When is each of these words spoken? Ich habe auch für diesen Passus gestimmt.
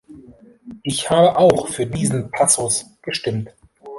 Ich 0.81 1.11
habe 1.11 1.37
auch 1.37 1.67
für 1.67 1.85
diesen 1.85 2.31
Passus 2.31 2.87
gestimmt. 3.03 3.53